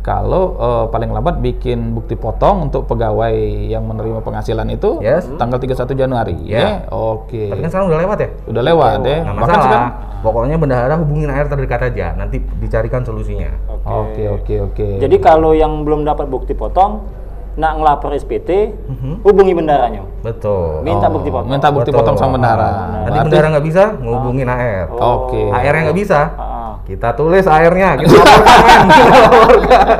kalau 0.00 0.54
eh, 0.56 0.84
paling 0.88 1.10
lambat 1.10 1.40
bikin 1.40 1.90
bukti 1.92 2.14
potong 2.14 2.62
untuk 2.64 2.86
pegawai 2.86 3.34
yang 3.66 3.82
menerima 3.82 4.22
penghasilan 4.22 4.70
itu 4.70 5.02
Yes. 5.02 5.26
tanggal 5.34 5.58
31 5.58 5.98
Januari. 5.98 6.36
Ya. 6.44 6.58
Ya. 6.58 6.70
Oke. 6.88 7.50
Tapi 7.50 7.58
kan 7.60 7.68
sekarang 7.68 7.88
udah 7.90 8.00
lewat 8.00 8.18
ya? 8.18 8.28
Udah 8.46 8.62
lewat 8.62 8.94
deh. 9.02 9.18
Nggak 9.18 9.34
Bahkan 9.36 9.58
sekarang 9.60 9.90
Pokoknya 10.26 10.58
bendahara 10.58 10.98
hubungin 10.98 11.30
AR 11.30 11.46
terdekat 11.46 11.86
aja. 11.86 12.12
Nanti 12.12 12.42
dicarikan 12.58 13.00
solusinya. 13.00 13.54
Oke, 13.86 14.26
oke, 14.26 14.54
oke. 14.66 14.86
Jadi 14.98 15.16
kalau 15.16 15.54
yang 15.54 15.86
belum 15.86 16.02
dapat 16.02 16.26
bukti 16.26 16.50
potong, 16.50 17.06
nak 17.54 17.78
ngelapor 17.78 18.10
SPT, 18.12 18.74
Mhm. 18.74 19.22
hubungi 19.22 19.54
bendaranya. 19.54 20.02
Betul. 20.20 20.82
Minta 20.82 21.06
Oh, 21.06 21.14
bukti 21.14 21.30
potong. 21.30 21.48
Minta 21.48 21.68
bukti 21.70 21.88
Betul. 21.88 22.00
potong 22.02 22.16
sama 22.16 22.34
bendahara. 22.34 22.66
Nanti 22.66 22.82
Berarti- 23.06 23.22
bendahara 23.24 23.46
nggak 23.48 23.64
bisa, 23.64 23.84
ngehubungin 23.96 24.46
AR. 24.46 24.86
Oke. 24.90 25.42
AR 25.48 25.72
yang 25.72 25.84
nggak 25.86 25.96
bisa, 25.96 26.20
Ah, 26.36 26.72
kita 26.82 27.08
tulis 27.14 27.46
AR-nya, 27.46 27.90
kita 28.02 28.12
laporkan. 28.12 29.96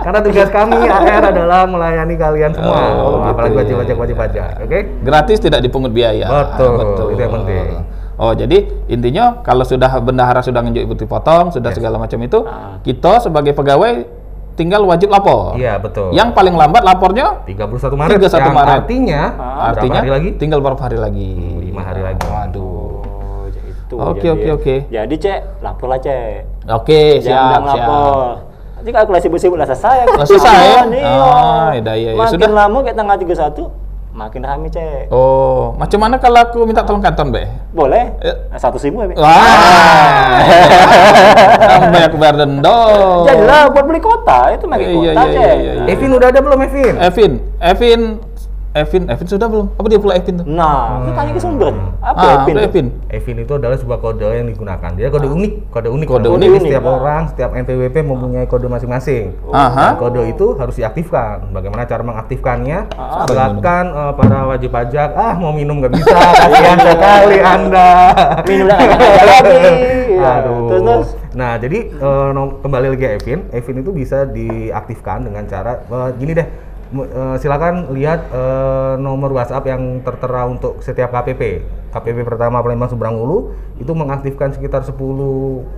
Karena 0.00 0.20
tugas 0.20 0.48
kami 0.48 0.76
AR 0.80 1.22
adalah 1.26 1.60
melayani 1.64 2.14
kalian 2.14 2.52
semua, 2.52 2.80
Oh, 2.96 3.20
apalagi 3.20 3.52
gitu. 3.52 3.60
wajib 3.60 3.76
pajak 3.76 3.96
wajib 3.98 4.16
pajak, 4.16 4.48
oke? 4.62 4.78
Gratis 5.02 5.38
tidak 5.40 5.60
dipungut 5.60 5.90
biaya. 5.90 6.24
Betul, 6.24 7.12
itu 7.12 7.20
yang 7.20 7.34
penting. 7.34 7.68
Oh, 8.14 8.30
jadi 8.30 8.62
intinya 8.86 9.42
kalau 9.42 9.62
sudah 9.62 9.90
bendahara 9.98 10.38
sudah 10.38 10.62
nunjuk 10.62 10.86
bukti 10.86 11.04
potong, 11.04 11.50
sudah 11.50 11.70
segala 11.70 11.98
macam 11.98 12.18
itu, 12.18 12.38
Ah. 12.42 12.78
kita 12.80 13.18
sebagai 13.18 13.50
pegawai 13.52 14.06
tinggal 14.54 14.86
wajib 14.86 15.10
lapor. 15.10 15.58
Iya 15.58 15.76
betul. 15.76 16.10
Yang 16.10 16.30
paling 16.30 16.54
lambat 16.54 16.82
lapornya 16.82 17.42
31 17.42 17.98
Maret, 17.98 18.22
31 18.22 18.38
yang 18.40 18.54
Maret. 18.54 18.76
artinya 18.78 19.20
Ah. 19.34 19.68
artinya 19.68 19.98
hari 19.98 20.10
lagi? 20.10 20.28
tinggal 20.38 20.62
berapa 20.62 20.78
hari 20.78 20.94
lagi? 20.94 21.30
Lima 21.60 21.82
hari 21.82 22.02
lagi. 22.02 22.22
Waduh. 22.22 23.02
Oh, 23.02 23.44
jadi 23.50 23.68
itu. 23.68 23.94
Oke, 23.98 24.26
oke, 24.30 24.48
oke. 24.54 24.74
Jadi 24.88 25.14
cek, 25.18 25.40
lapor 25.58 25.86
lah 25.86 25.98
cek. 25.98 26.46
Oke, 26.70 27.18
Jangan 27.18 27.50
siap, 27.50 27.60
siap. 27.66 27.66
lapor. 27.82 28.26
Nanti 28.74 28.90
kalkulasi 28.92 29.26
sibuk 29.34 29.56
lah 29.56 29.66
selesai. 29.66 29.96
Lah 30.06 30.22
selesai, 30.22 30.54
ya? 30.54 30.82
Iya. 30.86 31.02
Ah, 31.02 31.70
iya, 31.72 31.92
iya, 31.92 32.10
iya. 32.10 32.10
Makin 32.14 32.36
Sudah. 32.36 32.50
lama 32.52 32.78
kayak 32.80 32.94
tanggal 32.94 33.16
31, 33.18 33.64
makin 34.14 34.46
rame 34.46 34.70
cek. 34.70 35.10
Oh, 35.10 35.74
macam 35.74 35.98
mana 35.98 36.16
kalau 36.16 36.38
aku 36.38 36.62
minta 36.62 36.86
tolong 36.86 37.02
kanton, 37.02 37.34
Be? 37.34 37.50
Boleh? 37.74 38.14
Eh. 38.22 38.36
Nah, 38.46 38.58
Satu 38.62 38.78
ribu 38.78 39.02
ya, 39.02 39.10
Be? 39.10 39.14
Wah. 39.18 40.38
Sampai 41.66 42.02
aku 42.08 42.16
bayar 42.16 42.38
denda. 42.38 42.78
Jadi 43.26 43.42
lah 43.42 43.62
buat 43.68 43.84
beli 43.84 43.98
kota, 43.98 44.54
itu 44.54 44.64
pakai 44.70 44.86
Iya, 44.86 44.94
kota 44.94 45.10
iya, 45.10 45.22
cek. 45.26 45.34
iya, 45.34 45.54
iya, 45.58 45.72
iya. 45.74 45.84
Evin 45.90 46.10
udah 46.14 46.28
ada 46.30 46.40
belum 46.40 46.58
Evin? 46.62 46.94
Evin, 46.96 47.32
Evin, 47.58 48.00
Evin, 48.74 49.06
Evin 49.06 49.30
sudah 49.30 49.46
belum? 49.46 49.70
Apa 49.78 49.86
dia 49.86 50.02
pula 50.02 50.18
Evin 50.18 50.42
tuh? 50.42 50.46
Nah, 50.50 50.98
itu 50.98 51.14
tanya 51.14 51.30
ke 51.30 51.38
sumbernya. 51.38 51.94
Apa 52.02 52.18
ah, 52.18 52.34
apa 52.42 52.58
Evin? 52.58 52.90
Evin 53.06 53.36
itu 53.38 53.52
adalah 53.54 53.78
sebuah 53.78 54.02
kode 54.02 54.26
yang 54.26 54.50
digunakan. 54.50 54.90
Dia 54.98 55.14
kode 55.14 55.30
unik, 55.30 55.70
kode 55.70 55.88
unik. 55.94 56.06
Kode 56.10 56.26
Jadi 56.26 56.46
unik. 56.50 56.62
Setiap 56.66 56.82
Ah. 56.82 56.94
orang, 56.98 57.22
setiap 57.30 57.50
NPWP 57.54 57.96
mempunyai 58.02 58.50
kode 58.50 58.66
masing-masing. 58.66 59.30
Aha. 59.54 59.94
Dan 59.94 60.02
kode 60.02 60.26
itu 60.26 60.58
harus 60.58 60.74
diaktifkan. 60.74 61.54
Bagaimana 61.54 61.86
cara 61.86 62.02
mengaktifkannya? 62.02 62.78
Ah. 62.98 63.22
Silakan 63.30 63.84
eh, 63.94 64.12
para 64.18 64.38
wajib 64.50 64.74
pajak. 64.74 65.08
Ah, 65.14 65.38
mau 65.38 65.54
minum 65.54 65.78
nggak 65.78 65.94
bisa. 65.94 66.10
Kasihan 66.10 66.78
sekali 66.90 67.38
Anda. 67.38 67.90
Minum 68.42 68.66
lagi. 68.66 68.86
Iya. 70.14 70.30
Aduh. 70.42 70.66
Terus, 70.66 70.82
terus. 70.82 71.08
Nah, 71.34 71.58
jadi 71.58 71.90
nom- 72.30 72.58
kembali 72.58 72.86
lagi 72.90 73.06
Evin. 73.18 73.50
Evin 73.50 73.82
itu 73.82 73.90
bisa 73.90 74.26
diaktifkan 74.26 75.26
dengan 75.26 75.46
cara 75.46 75.78
eh, 75.78 76.10
gini 76.18 76.34
deh. 76.34 76.48
Eh, 76.94 77.36
silakan 77.42 77.90
lihat 77.90 78.30
eh, 78.30 78.94
nomor 79.02 79.34
WhatsApp 79.34 79.66
yang 79.66 79.98
tertera 80.06 80.46
untuk 80.46 80.78
setiap 80.78 81.10
KPP. 81.10 81.66
KPP 81.90 82.22
pertama 82.22 82.62
Palembang 82.62 82.86
Seberang 82.86 83.18
Ulu 83.18 83.50
itu 83.82 83.90
mengaktifkan 83.90 84.54
sekitar 84.54 84.86
10 84.86 84.94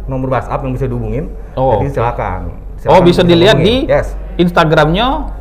nomor 0.08 0.28
WhatsApp 0.28 0.60
yang 0.60 0.76
bisa 0.76 0.84
dihubungin. 0.84 1.32
Oh, 1.56 1.80
Jadi 1.80 1.88
oke. 1.88 1.94
silakan. 1.96 2.40
Oh, 2.52 3.00
Silakan 3.00 3.02
bisa 3.08 3.20
dilihat 3.24 3.56
di. 3.56 3.88
Yes. 3.88 4.12
Instagramnya 4.36 5.32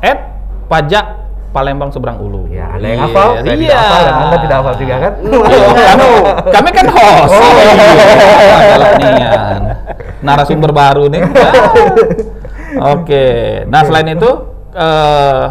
eh 0.00 0.16
pajak 0.64 1.06
Palembang 1.52 1.92
Seberang 1.92 2.16
Ulu. 2.24 2.48
Ya, 2.48 2.72
ada 2.72 2.86
yang 2.88 3.04
Yes, 3.04 3.12
hafal, 3.12 3.28
saya 3.36 3.44
tidak 3.44 3.68
iya. 3.68 3.76
hafal 3.76 4.00
dan 4.00 4.14
Anda 4.16 4.36
tidak 4.40 4.56
hafal 4.56 4.74
juga 4.80 4.94
kan? 4.96 5.12
Anu, 5.92 6.08
kami 6.50 6.68
kan 6.72 6.86
host. 6.88 7.32
Oh, 7.36 7.52
iya. 8.96 9.30
Narasumber 10.24 10.72
baru 10.72 11.04
nih. 11.12 11.22
Oke. 12.96 13.26
Nah, 13.68 13.84
selain 13.84 14.08
itu 14.16 14.53
eh 14.74 15.42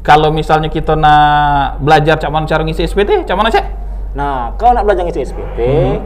kalau 0.00 0.28
misalnya 0.30 0.68
kita 0.68 0.96
nak 0.96 1.76
belajar 1.78 2.16
cak 2.16 2.28
mana 2.28 2.44
cara 2.44 2.64
ngisi 2.64 2.84
SPT, 2.84 3.24
cak 3.24 3.36
mana 3.36 3.48
cek? 3.48 3.64
Nah, 4.10 4.56
kalau 4.56 4.72
nak 4.72 4.84
belajar 4.84 5.04
ngisi 5.04 5.22
SPT, 5.22 5.58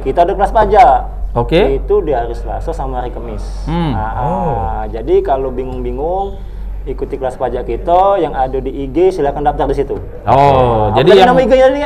kita 0.02 0.22
ada 0.22 0.34
kelas 0.34 0.50
pajak. 0.50 0.98
Hmm. 1.30 1.40
Oke. 1.40 1.78
Itu 1.78 1.98
di 1.98 2.10
hari 2.10 2.30
Selasa 2.30 2.70
sama 2.70 3.00
hari 3.00 3.10
Kamis. 3.10 3.42
Hmm. 3.64 3.90
Nah, 3.90 4.12
Oh. 4.18 4.54
ah, 4.58 4.84
jadi 4.86 5.18
kalau 5.18 5.50
bingung-bingung, 5.50 6.38
ikuti 6.84 7.16
kelas 7.16 7.34
pajak 7.34 7.64
kita 7.64 8.18
yang 8.18 8.34
ada 8.34 8.58
di 8.58 8.84
IG, 8.84 9.14
silakan 9.14 9.42
daftar 9.42 9.66
di 9.66 9.74
situ. 9.74 9.94
Oh, 10.26 10.90
Apa 10.90 11.00
jadi 11.00 11.10
yang 11.16 11.30
nama 11.30 11.40
IG-nya 11.40 11.66
tadi? 11.66 11.80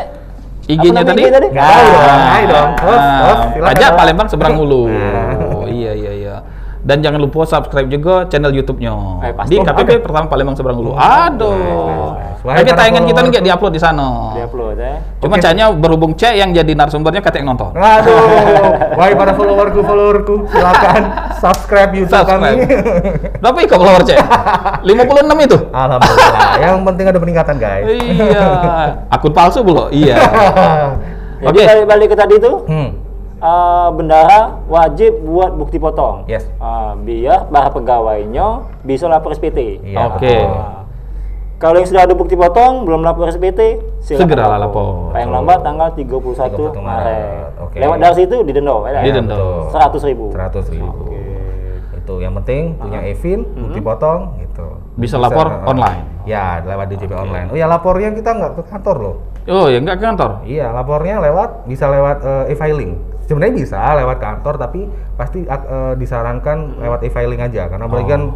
IG-nya 0.67 1.03
tadi? 1.03 1.21
IG 1.23 1.29
tadi? 1.31 1.49
Nggak 1.49 1.65
tahu 1.67 1.87
dong, 1.87 2.03
Ah, 2.03 2.35
ayo 2.35 2.47
dong. 2.47 2.71
Host, 2.79 3.09
host, 3.23 3.43
silakan 3.49 3.69
Pajak. 3.69 3.91
Palembang 3.95 4.29
seberang 4.29 4.55
ulu. 4.59 4.83
Nah. 4.89 5.33
Oh, 5.59 5.67
iya 5.67 5.93
iya 5.93 6.13
iya. 6.13 6.18
Dan 6.79 7.03
jangan 7.03 7.19
lupa 7.19 7.43
subscribe 7.43 7.91
juga 7.91 8.25
channel 8.31 8.55
YouTube-nya. 8.55 8.95
Eh, 9.27 9.33
pasti. 9.35 9.51
di 9.51 9.57
KPP 9.59 9.99
pertama 9.99 10.31
Palembang 10.31 10.55
seberang 10.55 10.79
ulu. 10.79 10.95
Aduh. 10.95 12.15
nice. 12.15 12.41
Wahai 12.47 12.63
Tapi 12.63 12.71
tayangan 12.71 13.03
kita 13.03 13.19
nih 13.19 13.31
nggak 13.35 13.45
diupload 13.51 13.73
di 13.75 13.83
sana. 13.83 14.09
Di-upload 14.39 14.79
ya. 14.79 14.95
Cuma 15.19 15.35
Oke. 15.35 15.43
caranya 15.43 15.67
berhubung 15.75 16.15
cek 16.15 16.39
yang 16.39 16.55
jadi 16.55 16.71
narasumbernya 16.79 17.19
kata 17.19 17.43
yang 17.43 17.51
nonton. 17.51 17.75
Aduh, 17.75 18.15
wahai 18.99 19.15
para 19.19 19.35
followerku, 19.35 19.81
followerku, 19.83 20.35
silakan 20.55 21.03
subscribe 21.43 21.91
YouTube 21.91 22.15
Subscribe. 22.15 22.63
kami. 22.63 23.43
Berapa 23.43 23.59
ikut 23.67 23.79
follower 23.79 24.03
cek? 24.07 24.19
56 24.89 25.47
itu? 25.51 25.59
Alhamdulillah. 25.75 26.43
Yang 26.63 26.75
penting 26.87 27.07
ada 27.11 27.19
peningkatan, 27.19 27.55
guys. 27.59 27.85
iya. 27.91 28.47
Akun 29.11 29.35
palsu 29.35 29.67
belum? 29.67 29.91
Iya. 29.91 30.17
Oke. 31.43 31.63
balik-balik 31.63 32.07
ke 32.15 32.17
tadi 32.19 32.35
itu, 32.39 32.53
hmm. 32.67 32.89
Eh, 33.38 33.88
bendara 33.95 34.62
wajib 34.66 35.23
buat 35.23 35.54
bukti 35.54 35.78
potong. 35.78 36.26
Yes. 36.26 36.47
Ah, 36.59 36.99
biar 36.99 37.49
para 37.49 37.71
pegawainya 37.71 38.66
bisa 38.83 39.07
lapor 39.07 39.35
SPT. 39.35 39.83
Iya, 39.83 40.14
Oke. 40.14 40.26
betul. 40.26 40.47
Ah. 40.54 40.78
Kalau 41.59 41.83
yang 41.83 41.90
sudah 41.90 42.07
ada 42.07 42.14
bukti 42.14 42.38
potong, 42.38 42.87
belum 42.87 43.02
lapor 43.02 43.26
SPT, 43.35 43.83
Segeralah 43.99 44.62
lapor. 44.62 45.11
Paling 45.11 45.26
lambat 45.26 45.59
tanggal 45.66 45.90
31 45.90 46.07
31 46.07 46.54
Maret. 46.54 46.87
Maret. 46.87 47.50
Oke. 47.66 47.76
Lewat 47.83 47.99
dari 47.99 48.14
situ 48.14 48.37
didenda, 48.47 48.75
ya? 48.87 49.02
Didenda. 49.02 49.35
betul. 49.35 50.07
100 50.07 50.09
ribu. 50.14 50.25
100 50.30 50.75
ribu. 50.78 51.02
Itu 51.99 52.14
yang 52.23 52.38
penting 52.38 52.78
punya 52.78 53.02
EVIN, 53.02 53.42
bukti 53.59 53.80
potong 53.83 54.38
gitu. 54.38 54.66
Bisa 54.95 55.18
lapor 55.18 55.50
eh, 55.50 55.71
online. 55.71 56.02
Ya, 56.30 56.62
lewat 56.62 56.95
DJP 56.95 57.11
online. 57.11 57.50
Oh 57.50 57.57
ya 57.59 57.66
lapornya 57.66 58.14
kita 58.14 58.30
nggak 58.38 58.52
ke 58.54 58.62
kantor 58.71 58.97
loh. 59.02 59.16
Oh 59.50 59.66
ya 59.66 59.83
nggak 59.83 59.99
ke 59.99 60.04
kantor. 60.14 60.30
Iya, 60.47 60.71
lapornya 60.71 61.18
lewat 61.18 61.66
bisa 61.66 61.90
lewat 61.90 62.23
eh, 62.23 62.54
e-filing. 62.54 63.18
Sebenarnya 63.29 63.61
bisa 63.61 63.77
lewat 64.01 64.25
kantor 64.25 64.57
tapi 64.57 64.89
pasti 65.21 65.45
eh, 65.45 65.93
disarankan 66.01 66.81
lewat 66.81 67.05
e-filing 67.05 67.45
aja 67.45 67.69
karena 67.69 67.85
apalagi 67.85 68.09
kan 68.09 68.33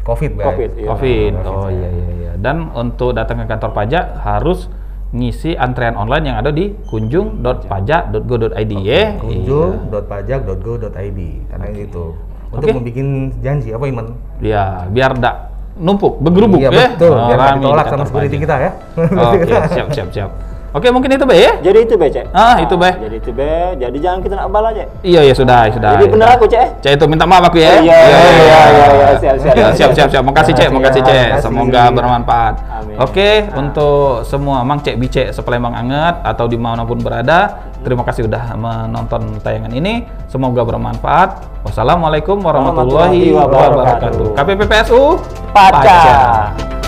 COVID, 0.00 0.32
Bay. 0.38 0.46
Covid, 0.48 0.70
iya. 0.80 0.88
Covid. 0.88 1.32
Oh 1.44 1.68
iya 1.68 1.92
iya 1.92 2.08
iya. 2.16 2.32
Dan 2.40 2.72
untuk 2.72 3.12
datang 3.12 3.44
ke 3.44 3.46
kantor 3.50 3.76
pajak 3.76 4.16
harus 4.24 4.72
ngisi 5.10 5.58
antrean 5.58 5.98
online 5.98 6.30
yang 6.30 6.38
ada 6.38 6.54
di 6.54 6.70
kunjung.pajak.go.id 6.86 8.72
ya. 8.86 9.18
kunjung.pajak.go.id 9.18 11.20
karena 11.50 11.66
itu 11.74 12.14
untuk 12.50 12.66
Oke. 12.66 12.74
membuat 12.74 12.96
janji 13.42 13.68
apa 13.74 13.84
Iman? 13.86 14.06
Iya, 14.42 14.86
biar 14.90 15.14
tidak 15.18 15.34
numpuk, 15.78 16.18
bergerubuk 16.18 16.60
iya 16.62 16.70
ya. 16.70 16.88
betul, 16.94 17.14
biar 17.14 17.38
rame 17.38 17.50
di 17.50 17.58
ditolak 17.62 17.86
sama 17.86 18.04
security 18.06 18.36
pajak. 18.38 18.42
kita 18.42 18.54
ya. 18.58 18.70
Oke, 19.14 19.38
siap 19.74 19.88
siap 19.94 20.08
siap. 20.14 20.30
Oke, 20.70 20.86
mungkin 20.94 21.10
itu 21.10 21.26
Bay 21.26 21.42
ya. 21.42 21.52
Jadi 21.58 21.78
itu 21.82 21.94
be, 21.98 22.06
Cek. 22.06 22.30
Ah, 22.30 22.62
itu, 22.62 22.78
Be. 22.78 22.90
Jadi 22.94 23.16
itu 23.18 23.30
be. 23.34 23.74
Jadi 23.74 23.96
jangan 23.98 24.18
kita 24.22 24.34
nak 24.38 24.46
bal 24.54 24.70
aja. 24.70 24.86
Iya 25.02 25.20
ya 25.26 25.34
sudah 25.34 25.66
sudah. 25.74 25.98
Jadi 25.98 26.06
bener 26.06 26.28
aku, 26.30 26.46
Cek. 26.46 26.78
Cek 26.78 26.92
itu 26.94 27.04
minta 27.10 27.26
maaf 27.26 27.50
aku 27.50 27.58
ya. 27.58 27.82
Iya, 27.82 27.98
iya, 28.06 28.18
iya, 28.30 28.60
iya, 28.70 29.08
siap, 29.18 29.36
siap. 29.42 29.54
Ya, 29.58 29.66
siap 29.74 29.90
siap 29.98 30.08
siap. 30.14 30.22
Makasih 30.22 30.54
Cek, 30.54 30.68
makasih 30.70 31.02
Cek. 31.02 31.28
Semoga 31.42 31.90
bermanfaat. 31.90 32.54
Amin. 32.70 32.94
Oke, 33.02 33.50
untuk 33.58 34.22
semua 34.22 34.62
Mang 34.62 34.78
Cek 34.78 34.94
Bicek 34.94 35.34
sepelembang 35.34 35.74
anget 35.74 36.22
atau 36.22 36.46
di 36.46 36.54
mana 36.54 36.86
pun 36.86 37.02
berada, 37.02 37.66
terima 37.82 38.06
kasih 38.06 38.30
sudah 38.30 38.54
menonton 38.54 39.42
tayangan 39.42 39.74
ini. 39.74 40.06
Semoga 40.30 40.62
bermanfaat. 40.62 41.60
Wassalamualaikum 41.66 42.38
warahmatullahi 42.38 43.34
wabarakatuh. 43.34 44.38
KPPPSU 44.38 45.18
Pajak. 45.50 46.79